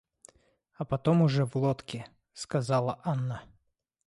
А 0.73 0.83
потом 0.83 1.21
уже 1.21 1.45
в 1.45 1.55
лодке,— 1.55 2.07
сказала 2.33 2.99
Анна. 3.03 3.43